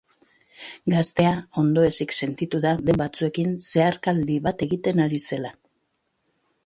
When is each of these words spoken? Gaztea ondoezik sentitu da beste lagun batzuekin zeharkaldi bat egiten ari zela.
Gaztea 0.93 1.33
ondoezik 1.63 2.15
sentitu 2.19 2.61
da 2.63 2.71
beste 2.71 2.85
lagun 2.87 3.03
batzuekin 3.03 3.53
zeharkaldi 3.67 4.39
bat 4.49 4.65
egiten 4.69 5.05
ari 5.07 5.21
zela. 5.27 5.53